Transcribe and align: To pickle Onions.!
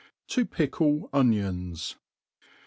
To 0.29 0.47
pickle 0.47 1.09
Onions.! 1.13 1.95